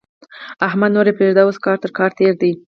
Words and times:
احمده! 0.67 0.93
نور 0.95 1.05
يې 1.09 1.13
پرېږده؛ 1.17 1.41
اوس 1.43 1.57
کار 1.65 1.77
تر 1.83 1.91
کار 1.97 2.11
تېر 2.17 2.33
دی. 2.41 2.51